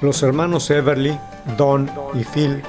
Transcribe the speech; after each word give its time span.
Los 0.00 0.22
hermanos 0.22 0.70
Everly, 0.70 1.18
Don 1.56 1.90
y 2.14 2.22
Phil, 2.22 2.62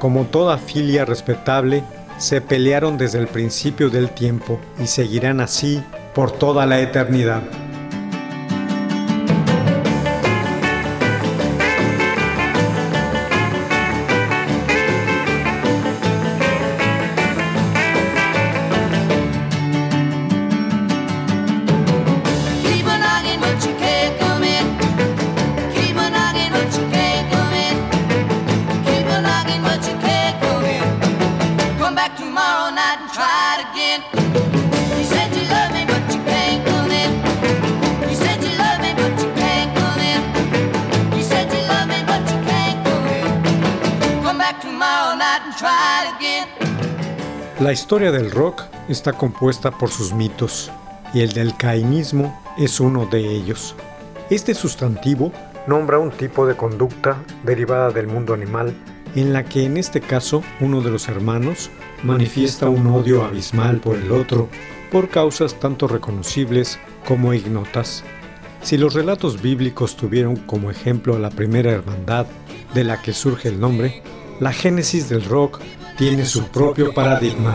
como 0.00 0.24
toda 0.24 0.58
filia 0.58 1.04
respetable, 1.04 1.84
se 2.18 2.40
pelearon 2.40 2.98
desde 2.98 3.18
el 3.18 3.28
principio 3.28 3.90
del 3.90 4.10
tiempo 4.10 4.58
y 4.82 4.86
seguirán 4.88 5.40
así 5.40 5.82
por 6.14 6.32
toda 6.32 6.66
la 6.66 6.80
eternidad. 6.80 7.42
La 47.60 47.72
historia 47.72 48.10
del 48.10 48.32
rock 48.32 48.62
está 48.88 49.12
compuesta 49.12 49.70
por 49.70 49.88
sus 49.88 50.12
mitos, 50.12 50.72
y 51.14 51.20
el 51.20 51.32
del 51.34 51.56
cainismo 51.56 52.42
es 52.58 52.80
uno 52.80 53.06
de 53.06 53.20
ellos. 53.20 53.76
Este 54.28 54.54
sustantivo 54.54 55.32
nombra 55.68 56.00
un 56.00 56.10
tipo 56.10 56.48
de 56.48 56.56
conducta 56.56 57.16
derivada 57.44 57.92
del 57.92 58.08
mundo 58.08 58.34
animal, 58.34 58.74
en 59.14 59.32
la 59.32 59.44
que 59.44 59.64
en 59.64 59.76
este 59.76 60.00
caso 60.00 60.42
uno 60.58 60.80
de 60.80 60.90
los 60.90 61.06
hermanos 61.06 61.70
manifiesta 62.02 62.68
un 62.68 62.88
odio 62.88 63.22
abismal 63.22 63.76
por 63.76 63.94
el 63.94 64.10
otro, 64.10 64.48
por 64.90 65.08
causas 65.08 65.54
tanto 65.60 65.86
reconocibles 65.86 66.80
como 67.06 67.34
ignotas. 67.34 68.02
Si 68.62 68.76
los 68.76 68.94
relatos 68.94 69.40
bíblicos 69.40 69.96
tuvieron 69.96 70.34
como 70.34 70.72
ejemplo 70.72 71.14
a 71.14 71.20
la 71.20 71.30
primera 71.30 71.70
hermandad 71.70 72.26
de 72.74 72.82
la 72.82 73.00
que 73.00 73.12
surge 73.12 73.48
el 73.48 73.60
nombre, 73.60 74.02
la 74.40 74.52
génesis 74.52 75.08
del 75.08 75.24
rock 75.24 75.60
tiene 75.96 76.24
su 76.24 76.48
propio 76.48 76.92
paradigma. 76.92 77.54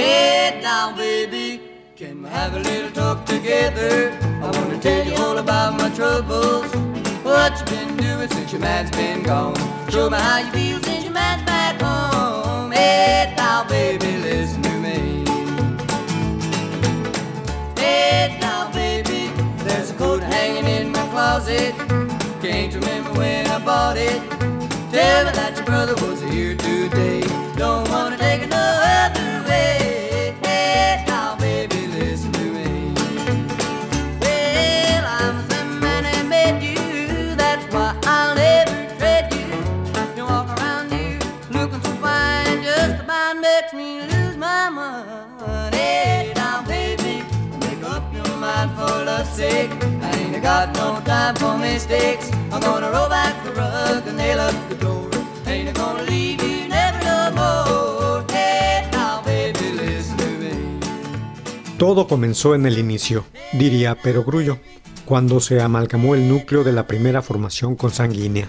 Hey, 0.00 0.60
now, 0.62 0.94
baby, 0.94 1.47
have 2.38 2.54
a 2.54 2.60
little 2.60 2.90
talk 2.92 3.24
together? 3.26 4.16
I 4.44 4.48
wanna 4.56 4.78
tell 4.78 5.04
you 5.04 5.14
all 5.16 5.38
about 5.38 5.76
my 5.76 5.90
troubles. 5.90 6.70
What 7.24 7.58
you 7.58 7.64
been 7.74 7.96
doing 7.96 8.28
since 8.28 8.52
your 8.52 8.60
man's 8.60 8.92
been 8.92 9.24
gone? 9.24 9.56
Show 9.90 10.08
me 10.08 10.18
how 10.18 10.38
you 10.44 10.50
feel 10.52 10.78
since 10.80 11.02
your 11.04 11.12
man's 11.12 11.44
back 11.44 11.74
home. 11.80 12.70
Hey, 12.70 13.34
now, 13.36 13.64
baby, 13.64 14.10
listen 14.28 14.62
to 14.62 14.74
me. 14.86 14.98
Hey, 17.76 18.38
now, 18.40 18.70
baby, 18.72 19.20
there's 19.64 19.90
a 19.90 19.94
coat 19.94 20.22
hanging 20.22 20.68
in 20.76 20.92
my 20.92 21.06
closet. 21.14 21.74
Can't 22.40 22.72
remember 22.72 23.12
when 23.20 23.48
I 23.48 23.58
bought 23.58 23.96
it. 23.96 24.20
Tell 24.92 25.24
me 25.26 25.32
that 25.40 25.52
your 25.56 25.66
brother 25.66 25.96
was 26.06 26.20
here 26.22 26.54
today. 26.54 27.22
Don't 27.56 27.88
wanna 27.90 28.16
take 28.16 28.42
it 28.42 28.50
for 49.38 49.44
love's 49.44 49.54
sake. 49.54 49.70
I 50.02 50.18
ain't 50.18 50.42
got 50.42 50.74
no 50.74 51.00
time 51.04 51.34
for 51.36 51.58
mistakes. 51.58 52.30
I'm 52.52 52.60
gonna 52.60 52.90
roll 52.90 53.08
back 53.08 53.34
the 53.44 53.52
rug 53.52 54.06
and 54.06 54.16
nail 54.16 54.40
up 54.40 54.54
the 54.68 54.74
door. 54.76 55.08
Ain't 55.46 55.74
gonna 55.76 56.02
leave 56.02 56.42
you 56.42 56.68
never 56.68 57.04
no 57.04 57.30
more. 57.34 58.24
Hey, 58.30 58.88
now, 58.92 59.22
baby, 59.24 59.72
listen 59.76 60.16
to 60.16 60.26
me. 60.38 60.80
Todo 61.78 62.06
comenzó 62.06 62.54
en 62.54 62.66
el 62.66 62.78
inicio, 62.78 63.24
diría 63.52 63.94
Perogrullo, 63.94 64.58
cuando 65.04 65.40
se 65.40 65.60
amalgamó 65.60 66.14
el 66.14 66.28
núcleo 66.28 66.64
de 66.64 66.72
la 66.72 66.86
primera 66.86 67.22
formación 67.22 67.76
consanguínea, 67.76 68.48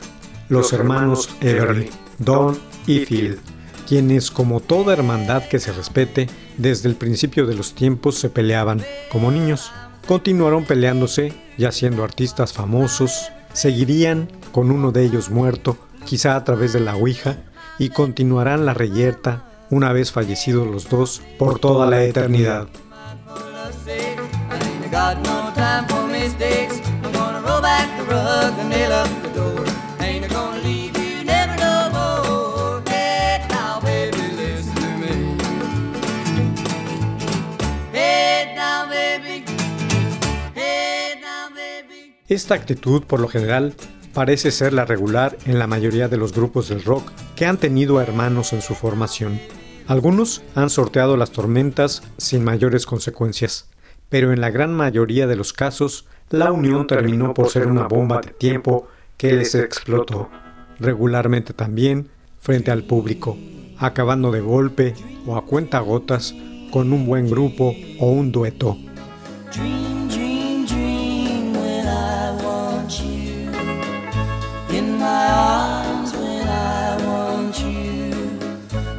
los 0.49 0.73
hermanos 0.73 1.29
Everly, 1.41 1.89
Don 2.17 2.57
y 2.87 3.05
Phil, 3.05 3.39
quienes, 3.87 4.31
como 4.31 4.59
toda 4.59 4.93
hermandad 4.93 5.43
que 5.47 5.59
se 5.59 5.71
respete, 5.71 6.27
desde 6.57 6.89
el 6.89 6.95
principio 6.95 7.45
de 7.45 7.55
los 7.55 7.75
tiempos 7.75 8.15
se 8.15 8.29
peleaban 8.29 8.83
como 9.11 9.31
niños. 9.31 9.71
Continuaron 10.09 10.65
peleándose, 10.65 11.35
ya 11.59 11.71
siendo 11.71 12.03
artistas 12.03 12.51
famosos, 12.51 13.31
seguirían 13.53 14.27
con 14.51 14.71
uno 14.71 14.91
de 14.91 15.05
ellos 15.05 15.29
muerto, 15.29 15.77
quizá 16.03 16.35
a 16.35 16.43
través 16.43 16.73
de 16.73 16.79
la 16.79 16.95
Ouija, 16.95 17.43
y 17.77 17.89
continuarán 17.89 18.65
la 18.65 18.73
reyerta 18.73 19.43
una 19.69 19.93
vez 19.93 20.11
fallecidos 20.11 20.65
los 20.65 20.89
dos 20.89 21.21
por 21.37 21.59
toda 21.59 21.85
la 21.85 22.01
eternidad. 22.01 22.69
Esta 42.29 42.53
actitud, 42.53 43.01
por 43.05 43.19
lo 43.19 43.27
general, 43.27 43.73
parece 44.13 44.51
ser 44.51 44.71
la 44.71 44.85
regular 44.85 45.35
en 45.47 45.57
la 45.57 45.65
mayoría 45.65 46.07
de 46.07 46.17
los 46.17 46.31
grupos 46.31 46.69
del 46.69 46.83
rock 46.83 47.11
que 47.35 47.47
han 47.47 47.57
tenido 47.57 47.97
a 47.97 48.03
hermanos 48.03 48.53
en 48.53 48.61
su 48.61 48.75
formación. 48.75 49.39
Algunos 49.87 50.43
han 50.53 50.69
sorteado 50.69 51.17
las 51.17 51.31
tormentas 51.31 52.03
sin 52.17 52.43
mayores 52.43 52.85
consecuencias, 52.85 53.67
pero 54.09 54.31
en 54.31 54.41
la 54.41 54.51
gran 54.51 54.75
mayoría 54.75 55.25
de 55.25 55.35
los 55.35 55.53
casos, 55.53 56.05
la 56.29 56.51
unión 56.51 56.85
terminó 56.85 57.33
por 57.33 57.49
ser 57.49 57.65
una 57.65 57.87
bomba 57.87 58.21
de 58.21 58.29
tiempo 58.29 58.87
que 59.17 59.33
les 59.33 59.55
explotó, 59.55 60.29
regularmente 60.79 61.53
también 61.53 62.09
frente 62.39 62.69
al 62.69 62.83
público, 62.83 63.39
acabando 63.79 64.31
de 64.31 64.41
golpe 64.41 64.93
o 65.25 65.35
a 65.35 65.45
cuenta 65.45 65.79
gotas 65.79 66.35
con 66.69 66.93
un 66.93 67.07
buen 67.07 67.27
grupo 67.27 67.73
o 67.99 68.11
un 68.11 68.31
dueto. 68.31 68.77
Arms 75.29 76.13
when 76.13 76.47
I 76.47 76.97
want 77.05 77.59
you. 77.61 78.11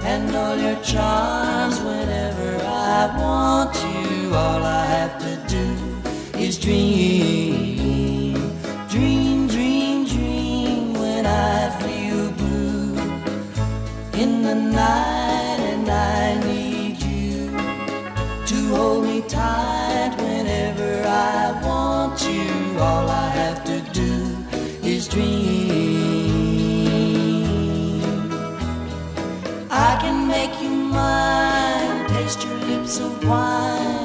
And 0.03 0.35
all 0.35 0.57
your 0.57 0.81
charms 0.83 1.81
whenever 1.81 2.51
I 2.65 3.01
want 3.19 3.75
you. 3.85 4.35
All 4.35 4.63
I 4.63 4.85
have 4.97 5.19
to 5.27 5.33
do 5.55 5.67
is 6.39 6.59
dream. 6.59 8.35
Dream, 8.89 9.47
dream, 9.49 10.05
dream 10.07 10.95
when 10.95 11.27
I 11.27 11.71
feel 11.83 12.31
blue. 12.41 12.97
In 14.23 14.43
the 14.43 14.55
night 14.55 15.61
and 15.73 15.89
I 15.91 16.41
need 16.47 16.97
you 17.03 17.51
to 18.51 18.75
hold 18.75 19.05
me 19.05 19.23
tight 19.23 20.15
whenever 20.19 21.05
I 21.07 21.61
want 21.67 22.21
you. 22.23 22.81
All 22.81 23.09
I 23.09 23.29
have 23.43 23.65
to 23.65 23.81
do 23.93 24.37
is 24.83 25.09
dream. 25.09 25.90
Of 32.99 33.25
wine 33.25 34.00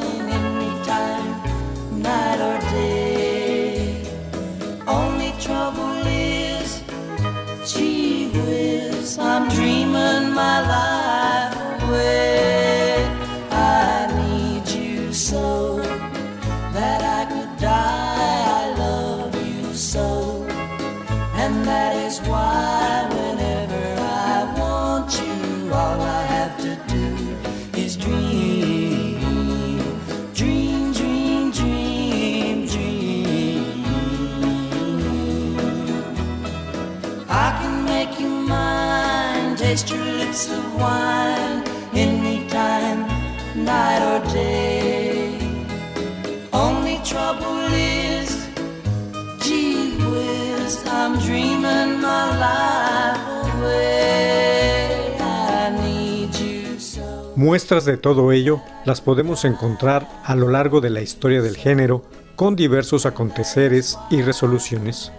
Muestras 57.36 57.83
de 57.83 57.98
todo 57.98 58.31
ello 58.31 58.62
las 58.86 59.01
podemos 59.01 59.44
encontrar 59.44 60.07
a 60.24 60.36
lo 60.36 60.48
largo 60.48 60.80
de 60.80 60.89
la 60.89 61.01
historia 61.01 61.42
del 61.42 61.57
género 61.57 62.01
con 62.38 62.56
diversos 62.56 63.06
aconteceres 63.06 64.00
y 64.10 64.22
resoluciones. 64.22 65.12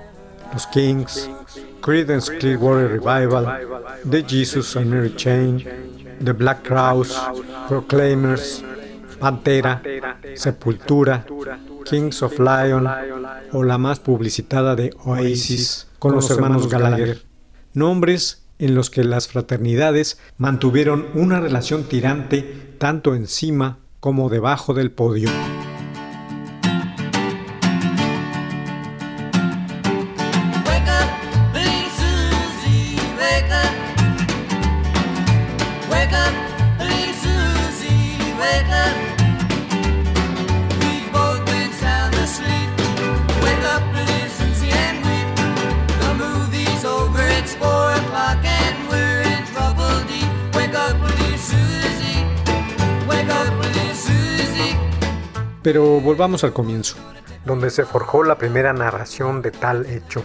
Los 0.55 0.67
Kings, 0.69 1.29
Creedence 1.87 2.37
Clearwater 2.41 2.89
Revival, 2.89 3.47
The 4.11 4.25
Jesus 4.25 4.75
and 4.75 4.91
Mary 4.91 5.15
Chain, 5.15 5.65
The 6.21 6.33
Black 6.33 6.65
Crowes, 6.65 7.17
Proclaimers, 7.69 8.65
Pantera, 9.21 9.81
Sepultura, 10.35 11.25
Kings 11.89 12.25
of 12.25 12.41
Lion 12.41 12.89
o 13.53 13.63
la 13.63 13.79
más 13.79 14.01
publicitada 14.01 14.75
de 14.75 14.97
Oasis 15.05 15.87
con 16.01 16.13
los 16.13 16.29
hermanos 16.29 16.69
Gallagher. 16.69 17.23
Nombres 17.73 18.43
en 18.59 18.75
los 18.75 18.91
que 18.91 19.05
las 19.05 19.29
fraternidades 19.29 20.19
mantuvieron 20.39 21.07
una 21.15 21.39
relación 21.39 21.85
tirante 21.85 22.75
tanto 22.79 23.15
encima 23.15 23.79
como 24.01 24.29
debajo 24.29 24.75
del 24.75 24.91
podio. 24.91 25.31
Pero 55.67 56.01
volvamos 56.01 56.45
al 56.45 56.53
comienzo, 56.53 56.95
donde 57.45 57.71
se 57.71 57.85
forjó 57.85 58.23
la 58.23 58.39
primera 58.39 58.73
narración 58.73 59.43
de 59.43 59.51
tal 59.51 59.85
hecho. 59.87 60.23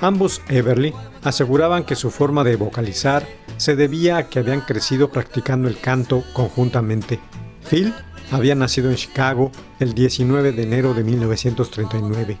Ambos 0.00 0.40
Everly 0.48 0.94
aseguraban 1.22 1.84
que 1.84 1.94
su 1.94 2.10
forma 2.10 2.44
de 2.44 2.56
vocalizar 2.56 3.28
se 3.58 3.76
debía 3.76 4.16
a 4.16 4.30
que 4.30 4.38
habían 4.38 4.62
crecido 4.62 5.10
practicando 5.10 5.68
el 5.68 5.78
canto 5.78 6.24
conjuntamente. 6.32 7.20
Phil 7.68 7.92
había 8.30 8.54
nacido 8.54 8.88
en 8.88 8.96
Chicago 8.96 9.52
el 9.80 9.92
19 9.92 10.52
de 10.52 10.62
enero 10.62 10.94
de 10.94 11.04
1939. 11.04 12.38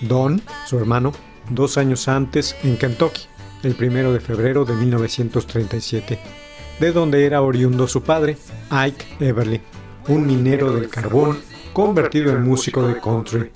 Don, 0.00 0.42
su 0.66 0.78
hermano, 0.78 1.12
dos 1.50 1.78
años 1.78 2.08
antes 2.08 2.56
en 2.64 2.78
Kentucky, 2.78 3.28
el 3.62 3.76
1 3.80 4.12
de 4.12 4.18
febrero 4.18 4.64
de 4.64 4.74
1937, 4.74 6.18
de 6.80 6.90
donde 6.90 7.26
era 7.26 7.42
oriundo 7.42 7.86
su 7.86 8.02
padre, 8.02 8.36
Ike 8.70 9.06
Everly, 9.20 9.60
un 10.08 10.26
minero 10.26 10.72
del 10.72 10.88
carbón 10.88 11.38
convertido 11.76 12.32
en 12.32 12.42
músico 12.42 12.88
de 12.88 12.98
country, 12.98 13.50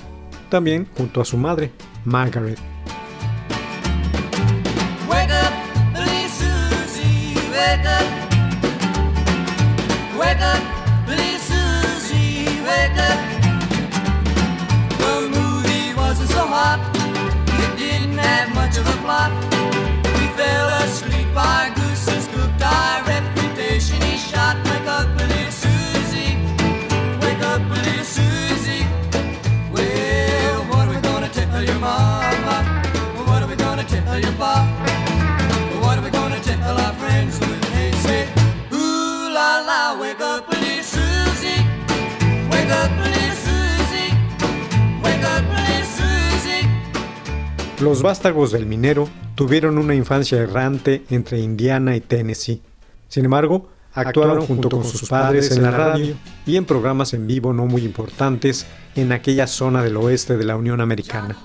también 0.51 0.87
junto 0.95 1.23
a 1.23 1.25
su 1.25 1.39
madre, 1.39 1.73
Margaret. 2.05 2.70
Los 47.81 48.03
vástagos 48.03 48.53
del 48.53 48.67
minero 48.67 49.09
tuvieron 49.35 49.79
una 49.79 49.95
infancia 49.95 50.39
errante 50.39 51.03
entre 51.09 51.41
Indiana 51.41 51.97
y 51.97 52.01
Tennessee. 52.01 52.61
Sin 53.09 53.25
embargo, 53.25 53.71
actuaron 53.95 54.47
junto 54.47 54.69
con 54.69 54.85
sus 54.85 55.09
padres 55.09 55.51
en 55.51 55.63
la 55.63 55.71
radio 55.71 56.15
y 56.45 56.57
en 56.57 56.67
programas 56.67 57.15
en 57.15 57.27
vivo 57.27 57.55
no 57.55 57.65
muy 57.65 57.83
importantes 57.83 58.67
en 58.97 59.13
aquella 59.13 59.47
zona 59.47 59.83
del 59.83 59.97
oeste 59.97 60.37
de 60.37 60.45
la 60.45 60.57
Unión 60.57 60.83
Americana. 60.83 61.37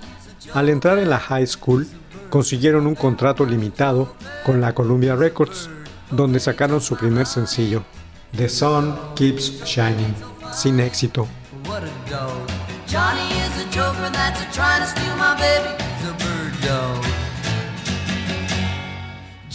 Al 0.54 0.68
entrar 0.68 1.00
en 1.00 1.10
la 1.10 1.20
high 1.20 1.48
school, 1.48 1.88
consiguieron 2.30 2.86
un 2.86 2.96
contrato 2.96 3.46
limitado 3.46 4.14
con 4.46 4.60
la 4.60 4.76
Columbia 4.76 5.16
Records, 5.16 5.70
donde 6.12 6.42
sacaron 6.42 6.82
su 6.82 6.98
primer 6.98 7.28
sencillo, 7.28 7.84
The 8.36 8.50
Sun 8.50 8.94
Keeps 9.16 9.64
Shining, 9.64 10.14
sin 10.52 10.82
éxito. 10.82 11.28
What 11.66 11.84
a 11.84 12.12
dog. 12.12 12.32
Johnny 12.88 13.28
is 13.40 13.66
a 13.66 13.70
joker 13.72 14.12
that's 14.12 14.42
a 14.42 14.52
trying 14.52 14.82
to 14.82 14.88
steal 14.88 15.16
my 15.18 15.36
baby. 15.40 15.85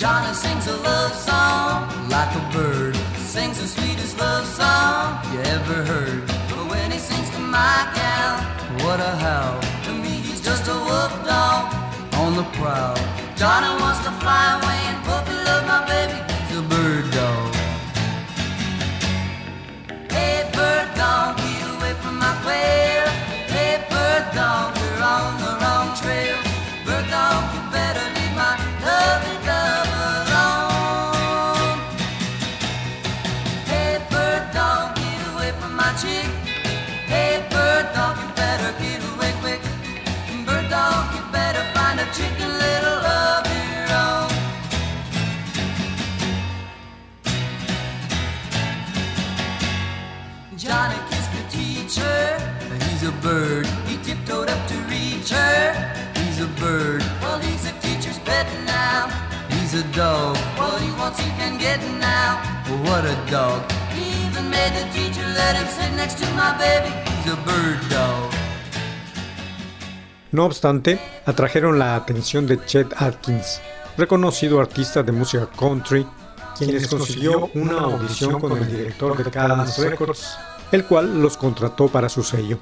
Johnny 0.00 0.32
sings 0.32 0.66
a 0.66 0.76
love 0.78 1.14
song 1.14 2.08
like 2.08 2.34
a 2.34 2.40
bird. 2.56 2.96
Sings 3.18 3.60
the 3.60 3.68
sweetest 3.68 4.18
love 4.18 4.46
song 4.46 5.20
you 5.30 5.40
ever 5.40 5.84
heard. 5.84 6.26
But 6.48 6.70
when 6.70 6.90
he 6.90 6.96
sings 6.98 7.28
to 7.36 7.38
my 7.38 7.86
gal, 7.94 8.40
what 8.82 8.98
a 8.98 9.14
howl. 9.24 9.60
To 9.60 9.92
me, 9.92 10.08
he's 10.24 10.40
just 10.40 10.66
a 10.68 10.72
wolf 10.72 11.12
dog 11.26 11.74
on 12.14 12.34
the 12.34 12.44
prowl. 12.56 12.96
Johnny 13.36 13.78
wants 13.78 14.00
to 14.06 14.12
fly 14.22 14.58
away 14.62 14.80
and 14.88 15.04
puppy 15.04 15.36
love 15.44 15.66
my 15.68 15.84
baby. 15.84 16.18
He's 16.48 16.56
a 16.56 16.62
bird 16.62 17.04
dog. 17.12 17.54
Hey, 20.10 20.48
bird 20.54 20.88
dog, 20.96 21.36
get 21.36 21.76
away 21.76 21.92
from 22.00 22.18
my 22.18 22.32
quail. 22.40 23.06
Hey, 23.52 23.84
bird 23.90 24.24
dog, 24.34 24.79
a 59.80 59.96
dog. 59.96 60.36
What 60.58 60.80
he 60.80 60.90
wants, 60.98 61.18
he 61.20 61.30
can 61.38 61.58
get 61.58 61.80
now. 61.98 62.40
Well, 62.66 62.82
what 62.84 63.04
a 63.04 63.16
dog. 63.30 63.62
He 63.92 64.04
even 64.26 64.50
made 64.50 64.72
the 64.74 64.84
teacher 64.92 65.26
let 65.34 65.56
him 65.56 65.66
sit 65.66 65.92
next 65.96 66.18
to 66.18 66.26
my 66.34 66.52
baby. 66.58 66.90
He's 67.06 67.32
a 67.32 67.36
bird 67.46 67.80
dog. 67.88 68.30
No 70.32 70.44
obstante, 70.44 71.00
atrajeron 71.26 71.78
la 71.78 71.96
atención 71.96 72.46
de 72.46 72.64
Chet 72.64 72.86
Atkins, 73.02 73.60
reconocido 73.96 74.60
artista 74.60 75.02
de 75.02 75.12
música 75.12 75.48
country, 75.58 76.06
quien 76.56 76.72
les 76.72 76.86
consiguió 76.86 77.50
una 77.54 77.80
audición 77.80 78.38
con 78.38 78.56
el 78.56 78.70
director 78.70 79.16
de 79.16 79.28
Cadence 79.28 79.90
Records, 79.90 80.38
el 80.70 80.84
cual 80.84 81.20
los 81.20 81.36
contrató 81.36 81.88
para 81.88 82.08
su 82.08 82.22
sello. 82.22 82.60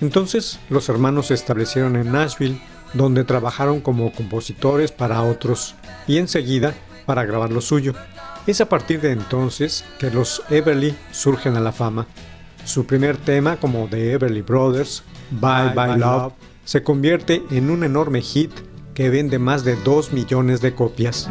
Entonces, 0.00 0.58
los 0.68 0.88
hermanos 0.88 1.28
se 1.28 1.34
establecieron 1.34 1.94
en 1.94 2.10
Nashville, 2.10 2.60
donde 2.96 3.24
trabajaron 3.24 3.80
como 3.80 4.12
compositores 4.12 4.92
para 4.92 5.22
otros 5.22 5.74
y 6.06 6.18
enseguida 6.18 6.74
para 7.04 7.24
grabar 7.24 7.52
lo 7.52 7.60
suyo. 7.60 7.94
Es 8.46 8.60
a 8.60 8.68
partir 8.68 9.00
de 9.00 9.12
entonces 9.12 9.84
que 9.98 10.10
los 10.10 10.42
Everly 10.50 10.94
surgen 11.10 11.56
a 11.56 11.60
la 11.60 11.72
fama. 11.72 12.06
Su 12.64 12.86
primer 12.86 13.16
tema 13.16 13.56
como 13.56 13.88
The 13.88 14.12
Everly 14.12 14.42
Brothers, 14.42 15.02
Bye 15.30 15.72
Bye 15.74 15.98
Love, 15.98 16.32
se 16.64 16.82
convierte 16.82 17.42
en 17.50 17.70
un 17.70 17.84
enorme 17.84 18.22
hit 18.22 18.52
que 18.94 19.10
vende 19.10 19.38
más 19.38 19.64
de 19.64 19.76
2 19.76 20.12
millones 20.12 20.60
de 20.60 20.74
copias. 20.74 21.28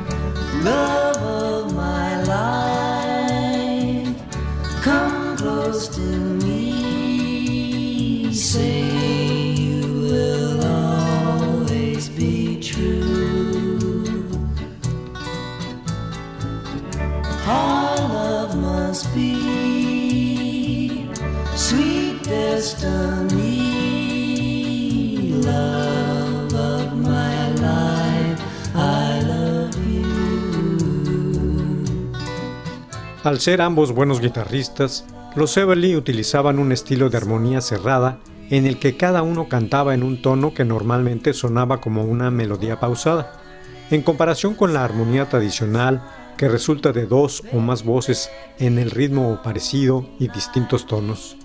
Al 33.25 33.39
ser 33.39 33.63
ambos 33.63 33.91
buenos 33.91 34.21
guitarristas, 34.21 35.03
los 35.35 35.57
Everly 35.57 35.95
utilizaban 35.95 36.59
un 36.59 36.71
estilo 36.71 37.09
de 37.09 37.17
armonía 37.17 37.59
cerrada 37.59 38.19
en 38.51 38.67
el 38.67 38.77
que 38.77 38.97
cada 38.97 39.23
uno 39.23 39.49
cantaba 39.49 39.95
en 39.95 40.03
un 40.03 40.21
tono 40.21 40.53
que 40.53 40.63
normalmente 40.63 41.33
sonaba 41.33 41.81
como 41.81 42.03
una 42.03 42.29
melodía 42.29 42.79
pausada, 42.79 43.41
en 43.89 44.03
comparación 44.03 44.53
con 44.53 44.75
la 44.75 44.85
armonía 44.85 45.27
tradicional 45.27 46.03
que 46.37 46.49
resulta 46.49 46.91
de 46.91 47.07
dos 47.07 47.41
o 47.51 47.57
más 47.57 47.83
voces 47.83 48.29
en 48.59 48.77
el 48.77 48.91
ritmo 48.91 49.41
parecido 49.43 50.05
y 50.19 50.27
distintos 50.27 50.85
tonos. 50.85 51.35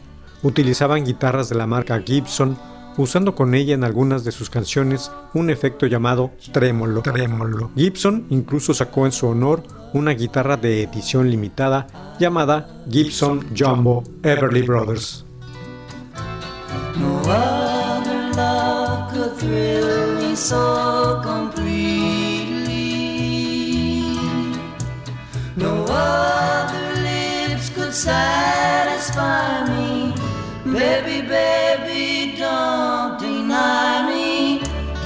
Utilizaban 0.42 1.04
guitarras 1.04 1.49
de 1.49 1.54
la 1.56 1.66
marca 1.66 2.00
Gibson, 2.00 2.56
usando 2.97 3.35
con 3.35 3.54
ella 3.54 3.75
en 3.75 3.85
algunas 3.85 4.25
de 4.25 4.32
sus 4.32 4.49
canciones 4.50 5.11
un 5.35 5.50
efecto 5.50 5.87
llamado 5.87 6.30
trémolo. 6.52 7.02
trémolo. 7.02 7.70
Gibson 7.76 8.26
incluso 8.30 8.75
sacó 8.75 9.06
en 9.06 9.12
su 9.12 9.26
honor 9.28 9.62
una 9.92 10.12
guitarra 10.12 10.56
de 10.56 10.82
edición 10.85 11.30
limitada 11.30 11.87
llamada 12.18 12.68
Gibson 12.90 13.47
Jumbo 13.56 14.04
Everly 14.23 14.62
Brothers. 14.62 15.25
No 16.99 17.20
other 17.30 18.30
love 18.37 19.12
could 19.12 19.37
thrill 19.38 20.16
me 20.16 20.37
so 20.37 21.20
completely. 21.23 21.80
No 25.56 25.85
other 25.88 26.97
lips 27.02 27.70
could 27.70 27.92
satisfy 27.92 29.64
me. 29.68 29.89
Baby, 30.64 31.23
baby, 31.26 32.37
don't 32.38 33.19
deny 33.19 34.07
me 34.07 34.61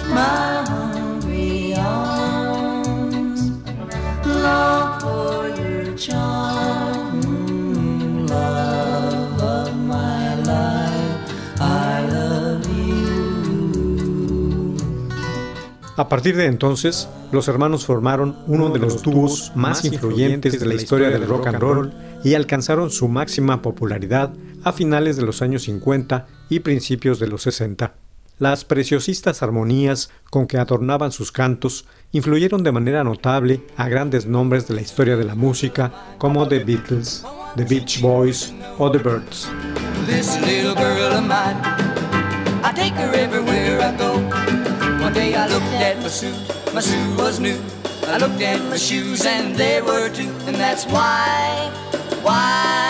my 0.08 0.64
hungry 0.66 1.75
arms. 1.78 3.52
Long 4.26 5.00
for 5.00 5.49
your 5.56 5.94
charm, 5.96 7.23
love 8.26 9.40
of 9.40 9.76
my 9.76 10.34
life. 10.42 11.61
I 11.61 12.04
love 12.11 12.66
you. 12.66 13.14
A 15.96 16.08
partir 16.08 16.37
de 16.37 16.46
entonces, 16.46 17.08
los 17.30 17.46
hermanos 17.46 17.87
formaron 17.87 18.37
uno 18.49 18.70
de 18.70 18.80
los 18.80 19.04
dúos 19.04 19.52
más 19.54 19.84
influyentes 19.84 20.58
de 20.58 20.66
la 20.66 20.75
historia 20.75 21.11
del 21.11 21.28
rock 21.28 21.46
and 21.46 21.61
roll 21.61 21.92
y 22.25 22.34
alcanzaron 22.34 22.90
su 22.90 23.06
máxima 23.06 23.62
popularidad 23.62 24.32
a 24.64 24.73
finales 24.73 25.16
de 25.16 25.23
los 25.23 25.42
años 25.42 25.62
50 25.64 26.26
y 26.49 26.61
principios 26.61 27.18
de 27.18 27.28
los 27.28 27.42
60. 27.42 27.94
Las 28.38 28.64
preciosistas 28.64 29.42
armonías 29.42 30.11
con 30.30 30.47
que 30.47 30.59
adornaban 30.59 31.12
sus 31.12 31.30
cantos 31.30 31.85
influyeron 32.11 32.64
de 32.64 32.73
manera 32.73 33.04
notable 33.04 33.62
a 33.76 33.88
grandes 33.88 34.26
nombres 34.26 34.66
de 34.66 34.75
la 34.75 34.80
historia 34.80 35.16
de 35.16 35.25
la 35.25 35.37
música 35.37 35.92
como 36.18 36.49
The 36.49 36.64
Beatles, 36.64 37.25
The 37.54 37.64
Beach 37.64 38.00
Boys 38.00 38.52
o 38.78 38.90
The 38.90 38.99
Birds. 38.99 39.49
I 48.06 48.18
looked 48.18 48.42
at 48.42 48.61
my 48.71 48.76
shoes, 48.76 49.25
and 49.25 49.56
they 49.56 49.80
were 49.80 50.11
too, 50.11 50.28
and 50.47 50.56
that's 50.56 50.85
why, 50.85 51.73
why, 52.23 52.83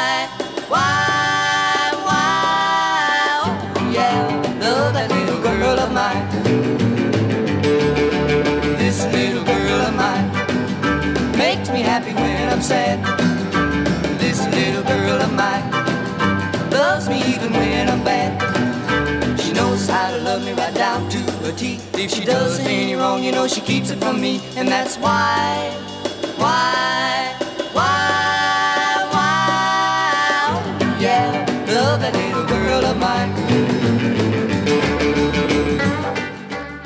If 22.05 22.11
she 22.11 22.27
does 22.27 22.61
any 22.61 22.95
wrong, 22.95 23.25
you 23.25 23.33
know 23.33 23.49
she 23.49 23.63
keeps 23.63 23.89
it 23.89 23.99
from 23.99 24.21
me, 24.21 24.39
and 24.59 24.69
that's 24.69 24.99
why. 24.99 25.71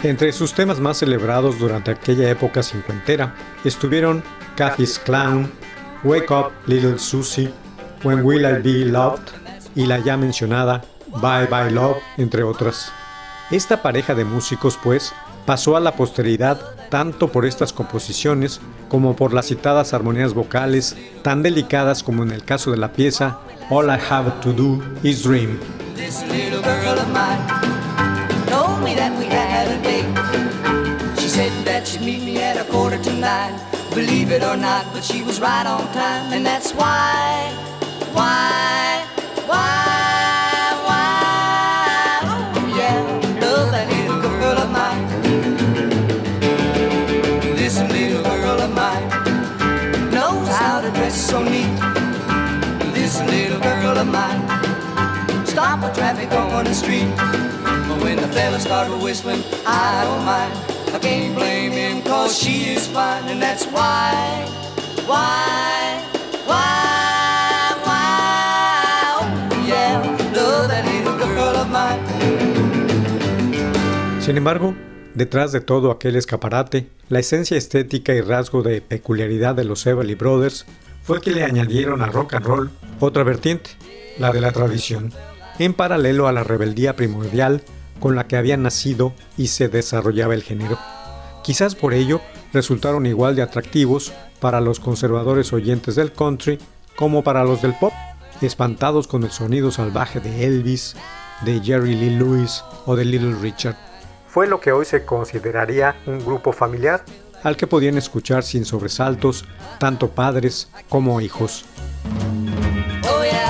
Entre 0.05 0.33
sus 0.33 0.55
temas 0.55 0.79
más 0.79 0.99
celebrados 0.99 1.59
durante 1.59 1.91
aquella 1.91 2.31
época 2.31 2.63
cincuentera 2.63 3.35
estuvieron 3.65 4.23
Kathy's 4.55 5.01
Clown, 5.01 5.51
Wake 6.05 6.31
Up 6.31 6.53
Little 6.69 6.97
Susie, 6.97 7.53
When 8.05 8.25
Will 8.25 8.47
I 8.47 8.63
Be 8.63 8.85
Loved 8.85 9.31
y 9.75 9.87
la 9.87 9.99
ya 9.99 10.17
mencionada 10.17 10.85
Bye 11.21 11.47
Bye 11.47 11.73
Love, 11.73 11.97
entre 12.19 12.45
otras. 12.45 12.93
Esta 13.51 13.81
pareja 13.81 14.15
de 14.15 14.27
músicos, 14.27 14.79
pues, 14.83 15.15
pasó 15.47 15.77
a 15.77 15.81
la 15.81 15.93
posteridad 15.93 16.61
tanto 16.91 17.29
por 17.29 17.47
estas 17.47 17.73
composiciones 17.73 18.61
como 18.91 19.17
por 19.17 19.33
las 19.33 19.47
citadas 19.47 19.95
armonías 19.95 20.35
vocales 20.35 20.97
tan 21.23 21.43
delicadas 21.43 22.03
como 22.03 22.23
en 22.23 22.31
el 22.31 22.45
caso 22.45 22.71
de 22.71 22.77
la 22.77 22.93
pieza 22.93 23.39
All 23.71 23.87
I 23.87 23.99
Have 24.11 24.33
to 24.43 24.53
Do 24.53 24.83
Is 25.03 25.23
Dream. 25.23 25.59
Believe 33.95 34.31
it 34.31 34.45
or 34.45 34.57
not, 34.57 34.85
but 34.93 35.03
she 35.03 35.23
was 35.23 35.41
right 35.41 35.67
on 35.67 35.81
time, 35.93 36.33
and 36.33 36.47
that's 36.47 36.73
why, 36.73 37.51
why, 38.13 39.03
why, 39.49 39.88
Sin 74.21 74.37
embargo, 74.37 74.75
detrás 75.15 75.53
de 75.53 75.61
todo 75.61 75.91
aquel 75.91 76.17
escaparate, 76.17 76.89
la 77.09 77.19
esencia 77.21 77.57
estética 77.57 78.15
y 78.15 78.21
rasgo 78.21 78.63
de 78.63 78.81
peculiaridad 78.83 79.55
de 79.55 79.65
los 79.65 79.87
Everly 79.87 80.15
Brothers 80.15 80.67
fue 81.03 81.21
que 81.21 81.31
le 81.31 81.45
añadieron 81.45 82.03
al 82.03 82.13
rock 82.13 82.35
and 82.35 82.47
roll 82.47 82.71
otra 83.01 83.25
vertiente, 83.25 83.71
la 84.19 84.31
de 84.31 84.41
la 84.41 84.53
tradición, 84.53 85.13
en 85.59 85.75
paralelo 85.75 86.29
a 86.29 86.33
la 86.33 86.45
rebeldía 86.45 86.97
primordial 86.97 87.63
con 88.01 88.15
la 88.15 88.27
que 88.27 88.37
había 88.37 88.57
nacido 88.57 89.13
y 89.37 89.49
se 89.49 89.69
desarrollaba 89.69 90.35
el 90.35 90.43
género. 90.43 90.79
Quizás 91.43 91.75
por 91.75 91.95
ello 91.95 92.21
resultaron 92.53 93.07
igual 93.07 93.35
de 93.37 93.43
atractivos 93.43 94.13
para 94.41 94.61
los 94.61 94.81
conservadores 94.81 95.53
oyentes 95.53 95.95
del 95.95 96.13
country 96.13 96.59
como 96.97 97.23
para 97.23 97.45
los 97.45 97.63
del 97.63 97.75
pop, 97.75 97.93
espantados 98.41 99.07
con 99.07 99.25
el 99.25 99.31
sonido 99.31 99.71
salvaje 99.71 100.21
de 100.21 100.45
Elvis, 100.45 100.95
de 101.43 101.61
Jerry 101.61 101.95
Lee 101.95 102.17
Lewis 102.17 102.63
o 102.87 102.97
de 102.97 103.05
Little 103.05 103.35
Richard. 103.41 103.77
Fue 104.29 104.47
lo 104.47 104.61
que 104.61 104.73
hoy 104.73 104.85
se 104.85 105.05
consideraría 105.05 105.97
un 106.07 106.25
grupo 106.25 106.53
familiar 106.53 107.05
al 107.43 107.57
que 107.57 107.67
podían 107.67 107.97
escuchar 107.97 108.43
sin 108.43 108.65
sobresaltos 108.65 109.45
tanto 109.79 110.11
padres 110.11 110.69
como 110.89 111.21
hijos. 111.21 111.65
Oh 113.11 113.23
yeah, 113.23 113.48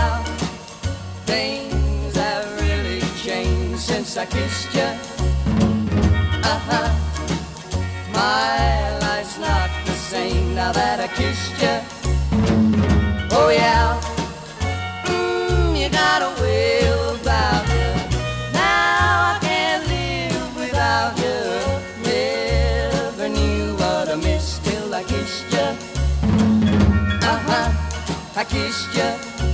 I 4.19 4.27
kissed 4.27 4.75
you. 4.75 4.81
Uh-huh. 6.43 6.89
My 8.13 8.99
life's 8.99 9.39
not 9.39 9.71
the 9.87 9.93
same 9.93 10.57
now 10.57 10.73
that 10.73 10.99
I 10.99 11.07
kissed 11.07 11.55
you. 11.63 11.79
Oh 13.31 13.51
yeah, 13.51 14.01
mm, 15.05 15.81
you 15.81 15.89
got 15.89 16.23
a 16.23 16.43
way 16.43 16.81
about 17.15 17.65
you. 17.69 18.19
Now 18.55 19.35
I 19.35 19.39
can't 19.41 19.87
live 19.87 20.57
without 20.57 21.17
you. 21.23 21.39
Never 22.03 23.29
knew 23.29 23.77
what 23.77 24.09
I 24.09 24.17
missed 24.17 24.65
till 24.65 24.93
I 24.93 25.05
kissed 25.05 25.47
you. 25.53 25.69
Uh-huh, 27.23 27.71
I 28.35 28.43
kissed 28.43 28.97
you. 28.97 29.48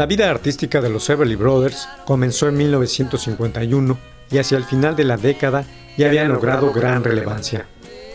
La 0.00 0.06
vida 0.06 0.30
artística 0.30 0.80
de 0.80 0.88
los 0.88 1.10
Everly 1.10 1.36
Brothers 1.36 1.86
comenzó 2.06 2.48
en 2.48 2.56
1951 2.56 3.98
y 4.30 4.38
hacia 4.38 4.56
el 4.56 4.64
final 4.64 4.96
de 4.96 5.04
la 5.04 5.18
década 5.18 5.66
ya 5.98 6.06
habían 6.06 6.30
logrado 6.30 6.72
gran 6.72 7.04
relevancia. 7.04 7.66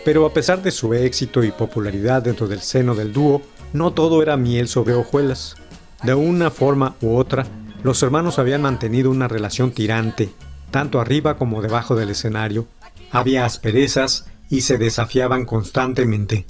Pero 0.04 0.26
a 0.26 0.34
pesar 0.34 0.64
de 0.64 0.72
su 0.72 0.96
éxito 0.96 1.44
y 1.44 1.52
popularidad 1.52 2.24
dentro 2.24 2.48
del 2.48 2.62
seno 2.62 2.96
del 2.96 3.14
dúo, 3.14 3.44
no 3.72 3.94
todo 3.94 4.24
era 4.24 4.36
miel 4.36 4.68
sobre 4.68 4.96
hojuelas. 4.96 5.58
De 6.02 6.16
una 6.16 6.50
forma 6.50 6.96
u 7.02 7.18
otra, 7.18 7.46
los 7.84 8.02
hermanos 8.02 8.40
habían 8.40 8.64
mantenido 8.64 9.12
una 9.12 9.28
relación 9.28 9.72
tirante, 9.72 10.32
tanto 10.72 11.00
arriba 11.00 11.38
como 11.38 11.62
debajo 11.62 11.96
del 11.96 12.10
escenario. 12.10 12.66
Había 13.12 13.46
asperezas 13.46 14.26
y 14.50 14.62
se 14.62 14.80
desafiaban 14.80 15.46
constantemente. 15.46 16.48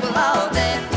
To 0.00 0.06
death. 0.06 0.14
Claudette. 0.14 0.93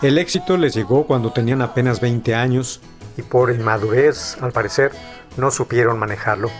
El 0.00 0.16
éxito 0.16 0.56
les 0.56 0.74
llegó 0.74 1.08
cuando 1.08 1.32
tenían 1.32 1.60
apenas 1.60 2.00
20 2.00 2.32
años 2.36 2.80
y 3.16 3.22
por 3.22 3.50
inmadurez, 3.50 4.36
al 4.40 4.52
parecer, 4.52 4.92
no 5.36 5.50
supieron 5.50 5.98
manejarlo. 5.98 6.50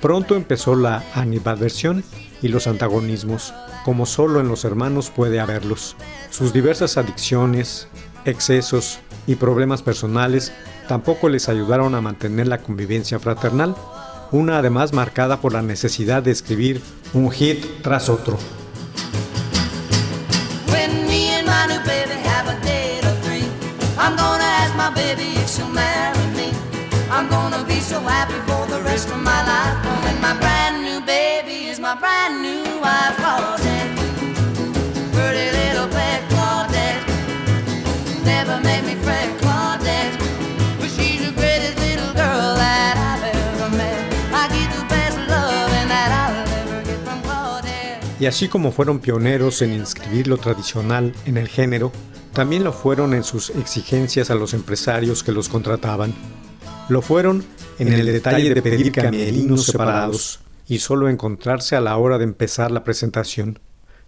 Pronto 0.00 0.36
empezó 0.36 0.76
la 0.76 1.02
animadversión 1.12 2.04
y 2.40 2.48
los 2.48 2.68
antagonismos, 2.68 3.52
como 3.84 4.06
solo 4.06 4.38
en 4.38 4.46
los 4.46 4.64
hermanos 4.64 5.10
puede 5.10 5.40
haberlos. 5.40 5.96
Sus 6.30 6.52
diversas 6.52 6.96
adicciones, 6.96 7.88
excesos 8.26 9.00
y 9.26 9.34
problemas 9.34 9.82
personales 9.82 10.52
tampoco 10.86 11.28
les 11.28 11.48
ayudaron 11.48 11.96
a 11.96 12.00
mantener 12.00 12.46
la 12.46 12.58
convivencia 12.58 13.18
fraternal, 13.18 13.74
una 14.30 14.58
además 14.58 14.92
marcada 14.92 15.40
por 15.40 15.52
la 15.52 15.62
necesidad 15.62 16.22
de 16.22 16.30
escribir 16.30 16.80
un 17.12 17.32
hit 17.32 17.82
tras 17.82 18.08
otro. 18.08 18.38
I'm 24.04 24.16
gonna 24.16 24.50
ask 24.62 24.72
my 24.76 24.90
baby 24.90 25.28
if 25.40 25.48
she'll 25.48 25.68
marry 25.70 26.26
me. 26.38 26.48
I'm 27.10 27.26
gonna 27.28 27.64
be 27.64 27.80
so 27.80 27.98
happy 28.00 28.38
for 28.48 28.66
the 28.66 28.82
rest 28.82 29.08
of 29.08 29.20
my 29.32 29.40
life. 29.52 29.78
And 30.08 30.20
my 30.20 30.34
brand 30.42 30.84
new 30.84 31.00
baby 31.06 31.68
is 31.70 31.78
my 31.80 31.94
brand 31.94 32.42
new 32.42 32.82
wife. 32.82 33.24
Y 48.24 48.26
así 48.26 48.48
como 48.48 48.72
fueron 48.72 49.00
pioneros 49.00 49.60
en 49.60 49.74
inscribir 49.74 50.28
lo 50.28 50.38
tradicional 50.38 51.12
en 51.26 51.36
el 51.36 51.46
género, 51.46 51.92
también 52.34 52.64
lo 52.64 52.72
fueron 52.72 53.14
en 53.14 53.22
sus 53.22 53.50
exigencias 53.50 54.28
a 54.30 54.34
los 54.34 54.54
empresarios 54.54 55.22
que 55.22 55.32
los 55.32 55.48
contrataban. 55.48 56.12
Lo 56.88 57.00
fueron 57.00 57.44
en 57.78 57.92
el 57.92 58.06
detalle 58.06 58.52
de 58.52 58.60
pedir 58.60 58.90
camerinos 58.92 59.66
separados 59.66 60.40
y 60.66 60.80
solo 60.80 61.08
encontrarse 61.08 61.76
a 61.76 61.80
la 61.80 61.96
hora 61.96 62.18
de 62.18 62.24
empezar 62.24 62.72
la 62.72 62.82
presentación. 62.82 63.60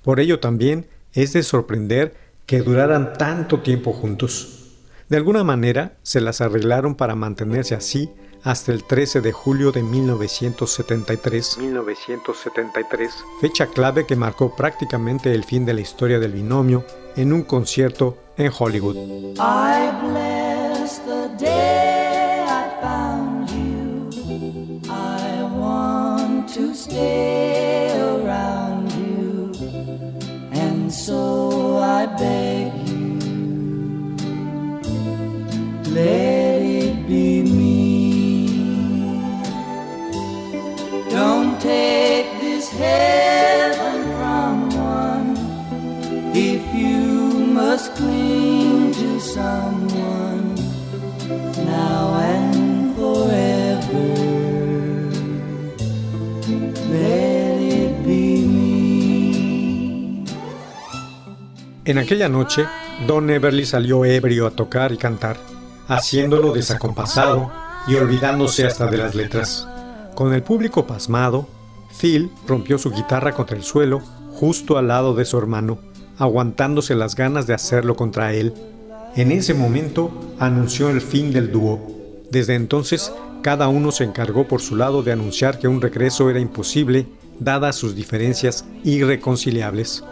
Por 0.03 0.19
ello 0.19 0.41
también 0.41 0.89
es 1.13 1.33
de 1.33 1.45
sorprender 1.45 2.15
que 2.47 2.63
duraran 2.63 3.13
tanto 3.15 3.61
tiempo 3.61 3.93
juntos. 3.93 4.65
De 5.09 5.17
alguna 5.17 5.45
manera 5.45 5.97
se 6.03 6.21
las 6.21 6.41
arreglaron 6.41 6.97
para 6.97 7.15
mantenerse 7.15 7.77
así 7.77 8.11
hasta 8.43 8.73
el 8.73 8.85
13 8.85 9.21
de 9.21 9.33
julio 9.33 9.71
de 9.71 9.85
1973. 9.85 11.59
1973. 11.59 13.11
Fecha 13.41 13.67
clave 13.67 14.05
que 14.05 14.17
marcó 14.17 14.55
prácticamente 14.57 15.33
el 15.33 15.45
fin 15.45 15.65
de 15.65 15.75
la 15.75 15.81
historia 15.81 16.19
del 16.19 16.33
binomio 16.33 16.85
en 17.17 17.33
un 17.33 17.43
concierto 17.43 18.19
en 18.37 18.53
Hollywood. 18.57 18.97
En 61.87 61.99
aquella 61.99 62.29
noche, 62.29 62.67
Don 63.07 63.31
Everly 63.31 63.65
salió 63.65 64.05
ebrio 64.05 64.49
a 64.49 64.51
tocar 64.51 64.91
y 64.91 64.97
cantar, 64.97 65.37
haciéndolo 65.87 66.53
desacompasado 66.53 67.53
y 67.87 67.95
olvidándose 67.95 68.67
hasta 68.67 68.89
de 68.91 68.97
las 68.97 69.15
letras. 69.15 69.69
Con 70.17 70.35
el 70.35 70.43
público 70.43 70.85
pasmado, 70.85 71.47
Phil 71.97 72.29
rompió 72.45 72.77
su 72.79 72.91
guitarra 72.91 73.35
contra 73.35 73.57
el 73.57 73.63
suelo 73.63 74.01
justo 74.33 74.79
al 74.79 74.89
lado 74.89 75.15
de 75.15 75.25
su 75.25 75.39
hermano, 75.39 75.79
aguantándose 76.19 76.97
las 76.97 77.15
ganas 77.15 77.47
de 77.47 77.55
hacerlo 77.55 77.95
contra 77.95 78.35
él. 78.35 78.53
En 79.15 79.31
ese 79.31 79.55
momento 79.55 80.11
anunció 80.41 80.91
el 80.91 81.01
fin 81.01 81.33
del 81.33 81.53
dúo. 81.53 81.87
Desde 82.33 82.57
entonces, 82.57 83.13
cada 83.43 83.69
uno 83.69 83.93
se 83.93 84.03
encargó 84.03 84.49
por 84.49 84.61
su 84.61 84.75
lado 84.75 85.05
de 85.05 85.13
anunciar 85.13 85.61
que 85.61 85.69
un 85.69 85.81
regreso 85.81 86.31
era 86.31 86.41
imposible, 86.41 87.07
dadas 87.39 87.77
sus 87.77 87.95
diferencias 87.95 88.65
irreconciliables. 88.83 90.03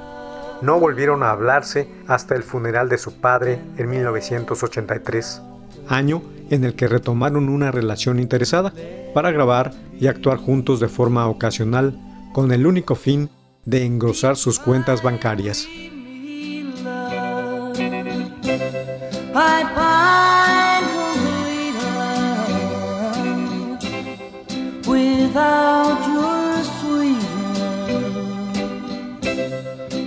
No 0.63 0.81
volvieron 0.81 1.23
a 1.23 1.31
hablarse 1.31 1.89
hasta 2.07 2.35
el 2.35 2.43
funeral 2.43 2.89
de 2.89 2.99
su 2.99 3.21
padre 3.21 3.61
en 3.77 3.91
1983, 3.91 5.43
año 5.89 6.23
en 6.51 6.65
el 6.65 6.75
que 6.75 6.89
retomaron 6.89 7.49
una 7.49 7.71
relación 7.71 8.19
interesada 8.19 8.73
para 9.15 9.31
grabar 9.31 9.73
y 9.99 10.07
actuar 10.07 10.39
juntos 10.39 10.81
de 10.81 10.89
forma 10.89 11.27
ocasional 11.27 11.99
con 12.33 12.53
el 12.53 12.67
único 12.67 12.95
fin 12.95 13.31
de 13.65 13.85
engrosar 13.85 14.37
sus 14.37 14.59
cuentas 14.59 15.03
bancarias. 15.03 15.67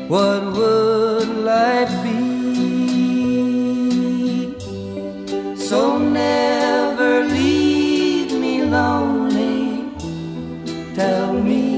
What 0.08 0.42
would 0.56 1.28
life 1.44 1.92
be? 2.02 2.16
So 5.58 5.98
never 5.98 7.26
leave 7.26 8.32
me 8.32 8.64
lonely. 8.64 9.84
Tell 10.96 11.34
me 11.34 11.77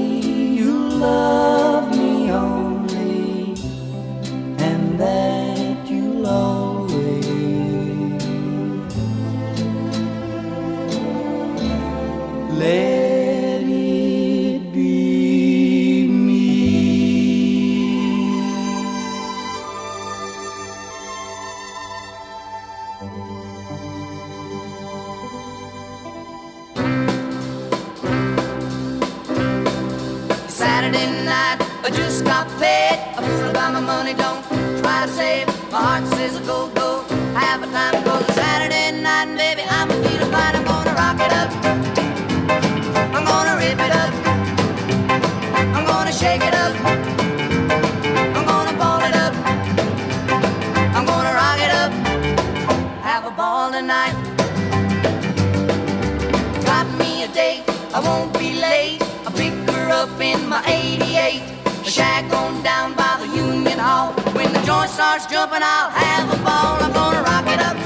up 60.00 60.20
in 60.20 60.48
my 60.48 60.62
88. 60.66 61.42
A 61.86 61.90
shack 61.90 62.24
on 62.32 62.62
down 62.62 62.94
by 62.94 63.16
the 63.20 63.28
Union 63.36 63.78
Hall. 63.78 64.12
When 64.36 64.50
the 64.52 64.60
joint 64.60 64.88
starts 64.88 65.26
jumping, 65.26 65.60
I'll 65.62 65.90
have 65.90 66.26
a 66.32 66.38
ball. 66.42 66.78
I'm 66.84 66.92
gonna 67.00 67.20
it 67.54 67.60
up. 67.68 67.76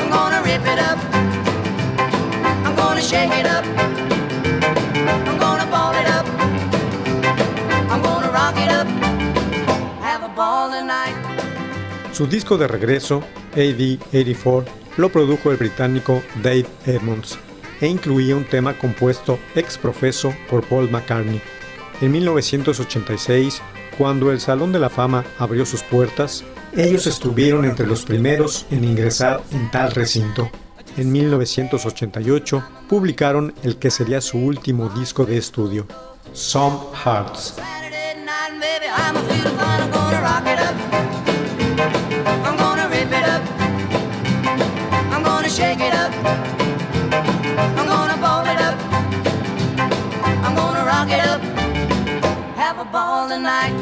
I'm 0.00 0.10
gonna 0.16 0.40
it 0.72 0.80
up. 0.90 0.98
I'm 2.66 2.74
gonna 2.80 3.02
it 3.40 3.46
up. 3.56 3.64
I'm 5.28 5.38
gonna 5.44 5.66
it 6.00 6.08
up. 6.18 6.26
I'm 7.92 8.02
gonna 8.02 8.30
rock 8.40 8.56
it 8.64 8.70
up. 8.70 8.86
Su 12.12 12.26
disco 12.26 12.56
de 12.56 12.66
regreso, 12.66 13.22
AD-84, 13.52 14.64
lo 14.96 15.08
produjo 15.10 15.50
el 15.50 15.58
británico 15.58 16.22
Dave 16.42 16.66
Edmonds 16.86 17.38
e 17.80 17.86
incluía 17.86 18.36
un 18.36 18.44
tema 18.44 18.78
compuesto 18.78 19.38
ex 19.54 19.78
profeso 19.78 20.34
por 20.48 20.64
Paul 20.64 20.90
McCartney. 20.90 21.40
En 22.00 22.12
1986, 22.12 23.62
cuando 23.96 24.30
el 24.30 24.40
Salón 24.40 24.72
de 24.72 24.78
la 24.78 24.90
Fama 24.90 25.24
abrió 25.38 25.64
sus 25.64 25.82
puertas, 25.82 26.44
ellos 26.76 27.06
estuvieron 27.06 27.64
entre 27.64 27.86
los 27.86 28.04
primeros 28.04 28.66
en 28.70 28.84
ingresar 28.84 29.42
en 29.52 29.70
tal 29.70 29.92
recinto. 29.92 30.50
En 30.96 31.10
1988 31.12 32.62
publicaron 32.88 33.54
el 33.62 33.76
que 33.76 33.90
sería 33.90 34.20
su 34.20 34.38
último 34.38 34.88
disco 34.90 35.24
de 35.24 35.38
estudio, 35.38 35.86
Some 36.32 36.76
Hearts. 37.04 37.54
Ball 53.46 53.70
tonight. 53.70 53.74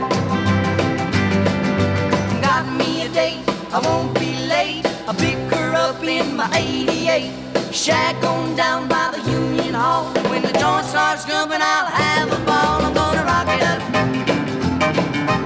Got 2.42 2.64
me 2.76 3.06
a 3.06 3.08
date. 3.08 3.40
I 3.72 3.80
won't 3.80 4.14
be 4.14 4.34
late. 4.46 4.84
I'll 5.06 5.14
pick 5.14 5.38
her 5.52 5.74
up 5.74 6.02
in 6.02 6.36
my 6.36 6.48
88. 6.54 7.30
Shack 7.72 8.22
on 8.24 8.56
down 8.56 8.88
by 8.88 9.10
the 9.12 9.30
Union 9.30 9.74
Hall. 9.74 10.04
When 10.30 10.42
the 10.42 10.52
joint 10.52 10.86
starts 10.86 11.24
jumping, 11.24 11.60
I'll 11.60 11.86
have 11.86 12.32
a 12.32 12.40
ball. 12.44 12.84
I'm 12.84 12.94
gonna 12.94 13.24
rock 13.24 13.48
it 13.56 13.62
up. 13.62 13.82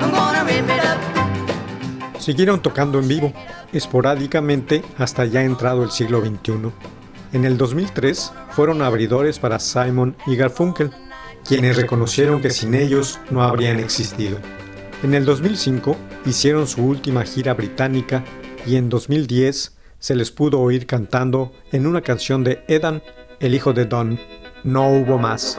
I'm 0.03 0.11
gonna 0.11 0.45
rip 0.45 0.69
it 0.69 0.85
up. 0.85 0.99
Siguieron 2.21 2.61
tocando 2.61 2.99
en 2.99 3.09
vivo, 3.09 3.33
esporádicamente 3.73 4.83
hasta 4.99 5.25
ya 5.25 5.43
entrado 5.43 5.83
el 5.83 5.91
siglo 5.91 6.21
XXI. 6.21 6.73
En 7.33 7.45
el 7.45 7.57
2003 7.57 8.33
fueron 8.51 8.83
abridores 8.83 9.39
para 9.39 9.59
Simon 9.59 10.15
y 10.27 10.37
Garfunkel. 10.37 10.93
Quienes 11.47 11.77
reconocieron 11.77 12.41
que 12.41 12.51
sin 12.51 12.75
ellos 12.75 13.19
no 13.31 13.43
habrían 13.43 13.79
existido. 13.81 14.39
En 15.03 15.15
el 15.15 15.25
2005 15.25 15.97
hicieron 16.27 16.67
su 16.67 16.85
última 16.85 17.25
gira 17.25 17.55
británica 17.55 18.25
y 18.67 18.77
en 18.77 18.89
2010 18.89 19.77
se 19.99 20.15
les 20.15 20.31
pudo 20.31 20.61
oír 20.61 20.87
cantando 20.87 21.53
en 21.73 21.87
una 21.87 22.03
canción 22.03 22.45
de 22.45 22.65
Edan, 22.69 23.03
el 23.41 23.55
hijo 23.55 23.73
de 23.73 23.85
Don, 23.85 24.19
No 24.65 24.89
hubo 24.91 25.19
más. 25.19 25.59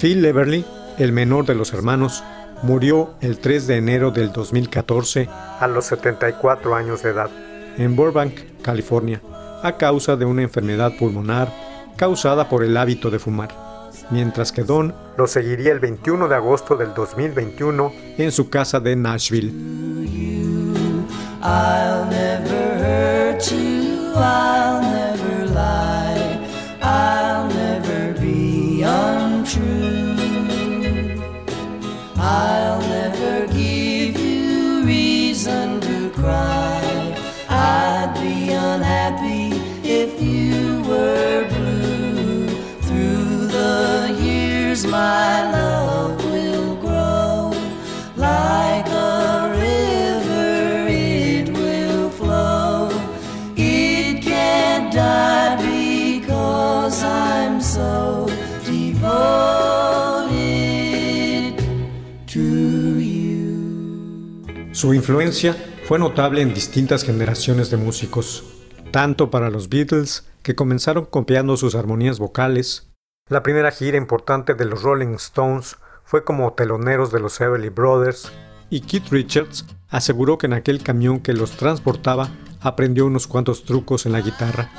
Phil 0.00 0.24
Everly, 0.24 0.64
el 0.98 1.12
menor 1.12 1.44
de 1.44 1.54
los 1.54 1.74
hermanos, 1.74 2.24
murió 2.62 3.14
el 3.20 3.38
3 3.38 3.66
de 3.66 3.76
enero 3.76 4.10
del 4.10 4.32
2014 4.32 5.28
a 5.60 5.66
los 5.66 5.84
74 5.86 6.74
años 6.74 7.02
de 7.02 7.10
edad 7.10 7.30
en 7.76 7.96
Burbank, 7.96 8.60
California, 8.62 9.20
a 9.62 9.76
causa 9.76 10.16
de 10.16 10.24
una 10.24 10.42
enfermedad 10.42 10.92
pulmonar 10.98 11.52
causada 11.96 12.48
por 12.48 12.64
el 12.64 12.76
hábito 12.76 13.10
de 13.10 13.18
fumar, 13.18 13.50
mientras 14.10 14.52
que 14.52 14.62
Don 14.62 14.94
lo 15.16 15.26
seguiría 15.26 15.72
el 15.72 15.80
21 15.80 16.28
de 16.28 16.34
agosto 16.34 16.76
del 16.76 16.94
2021 16.94 17.92
en 18.16 18.32
su 18.32 18.48
casa 18.48 18.80
de 18.80 18.96
Nashville. 18.96 19.52
I'll 21.42 22.06
never 22.10 23.34
hurt 23.34 23.50
you. 23.50 23.99
I'll 24.16 24.82
never 24.82 25.46
lie. 25.46 26.48
I'll 26.82 27.48
never 27.48 28.12
be 28.20 28.82
untrue. 28.82 30.16
I'll 32.16 32.80
never 32.80 33.46
give 33.52 34.18
you 34.18 34.84
reason 34.84 35.80
to 35.80 36.10
cry. 36.10 37.16
I'd 37.48 38.14
be 38.20 38.52
unhappy 38.52 39.56
if 39.82 40.20
you 40.22 40.82
were 40.82 41.48
blue. 41.48 42.48
Through 42.82 43.46
the 43.48 44.16
years, 44.20 44.86
my 44.86 45.49
Su 64.80 64.94
influencia 64.94 65.54
fue 65.84 65.98
notable 65.98 66.40
en 66.40 66.54
distintas 66.54 67.04
generaciones 67.04 67.68
de 67.68 67.76
músicos, 67.76 68.44
tanto 68.90 69.30
para 69.30 69.50
los 69.50 69.68
Beatles, 69.68 70.26
que 70.42 70.54
comenzaron 70.54 71.04
copiando 71.04 71.58
sus 71.58 71.74
armonías 71.74 72.18
vocales. 72.18 72.88
La 73.28 73.42
primera 73.42 73.72
gira 73.72 73.98
importante 73.98 74.54
de 74.54 74.64
los 74.64 74.82
Rolling 74.82 75.16
Stones 75.16 75.76
fue 76.02 76.24
como 76.24 76.54
teloneros 76.54 77.12
de 77.12 77.20
los 77.20 77.38
Everly 77.42 77.68
Brothers, 77.68 78.32
y 78.70 78.80
Keith 78.80 79.10
Richards 79.10 79.66
aseguró 79.90 80.38
que 80.38 80.46
en 80.46 80.54
aquel 80.54 80.82
camión 80.82 81.20
que 81.20 81.34
los 81.34 81.58
transportaba 81.58 82.30
aprendió 82.62 83.04
unos 83.04 83.26
cuantos 83.26 83.64
trucos 83.64 84.06
en 84.06 84.12
la 84.12 84.22
guitarra. 84.22 84.70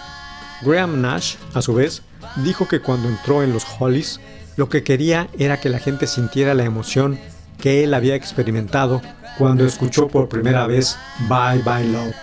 Graham 0.63 0.99
Nash, 0.99 1.35
a 1.53 1.61
su 1.61 1.75
vez, 1.75 2.01
dijo 2.37 2.67
que 2.67 2.79
cuando 2.79 3.07
entró 3.07 3.43
en 3.43 3.53
los 3.53 3.67
Hollies, 3.79 4.19
lo 4.57 4.67
que 4.67 4.83
quería 4.83 5.29
era 5.37 5.59
que 5.59 5.69
la 5.69 5.77
gente 5.77 6.07
sintiera 6.07 6.55
la 6.55 6.63
emoción 6.63 7.19
que 7.61 7.83
él 7.83 7.93
había 7.93 8.15
experimentado 8.15 9.01
cuando 9.37 9.65
escuchó 9.65 10.07
por 10.07 10.27
primera 10.27 10.67
vez 10.67 10.97
Bye 11.29 11.61
Bye 11.63 11.87
Love 11.87 12.15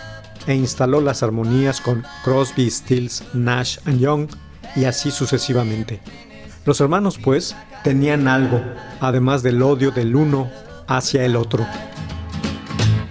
e 0.45 0.53
instaló 0.53 1.01
las 1.01 1.23
armonías 1.23 1.81
con 1.81 2.05
Crosby, 2.23 2.69
Stills, 2.69 3.23
Nash 3.33 3.77
and 3.85 3.99
Young 3.99 4.27
y 4.75 4.85
así 4.85 5.11
sucesivamente. 5.11 6.01
Los 6.65 6.81
hermanos 6.81 7.17
pues 7.17 7.55
tenían 7.83 8.27
algo, 8.27 8.61
además 8.99 9.41
del 9.41 9.61
odio 9.61 9.91
del 9.91 10.15
uno 10.15 10.49
hacia 10.87 11.23
el 11.23 11.35
otro. 11.35 11.65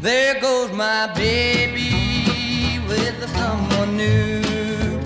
There 0.03 0.41
goes 0.41 0.71
my 0.73 1.09
baby 1.15 2.81
with 2.89 3.15
someone 3.37 3.97
new. 3.97 5.01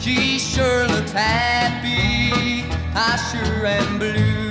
She 0.00 0.38
sure 0.38 0.88
looks 0.88 1.12
happy. 1.12 2.64
I 2.94 3.16
sure 3.30 3.66
am 3.66 3.98
blue. 3.98 4.45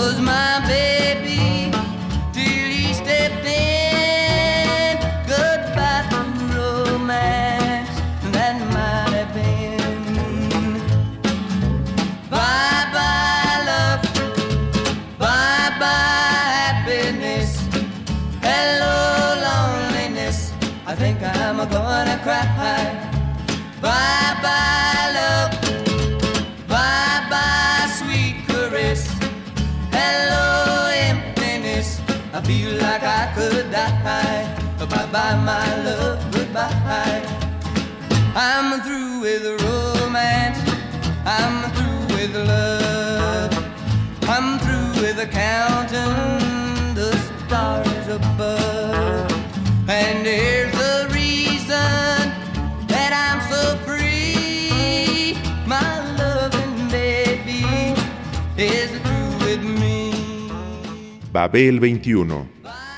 Was 0.00 0.18
my 0.18 0.64
baby 0.66 1.69
like 33.00 33.30
I 33.30 33.34
could 33.34 33.70
die. 33.70 34.56
Bye 34.78 35.06
bye 35.12 35.36
my 35.44 35.84
love. 35.84 36.18
Goodbye. 36.32 37.22
I'm 38.34 38.80
through 38.82 39.20
with 39.20 39.44
romance. 39.62 40.58
I'm 41.24 41.70
through 41.72 42.16
with 42.16 42.34
love. 42.34 43.52
I'm 44.22 44.58
through 44.58 45.02
with 45.02 45.18
counting 45.30 46.94
the 46.94 47.12
stars 47.46 48.08
above. 48.08 49.30
And 49.88 50.26
here's 50.26 50.72
the 50.72 51.08
reason 51.12 52.22
that 52.92 53.12
I'm 53.24 53.40
so 53.52 53.76
free. 53.86 55.38
My 55.66 55.90
loving 56.16 56.88
baby 56.90 57.64
is 58.56 58.90
through 58.90 59.46
with 59.46 59.62
me. 59.62 60.50
Babel 61.32 61.78
21, 61.78 62.59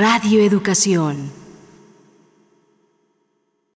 Radio 0.00 0.40
Educación. 0.40 1.39